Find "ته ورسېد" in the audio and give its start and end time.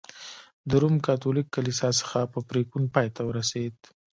3.15-3.75